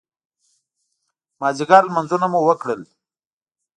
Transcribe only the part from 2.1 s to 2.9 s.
مو وکړل.